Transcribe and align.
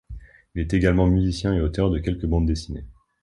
Il 0.55 0.61
est 0.61 0.73
également 0.73 1.05
musicien 1.05 1.53
et 1.53 1.61
auteur 1.61 1.91
de 1.91 1.99
quelques 1.99 2.25
bandes 2.25 2.47
dessinées. 2.47 2.85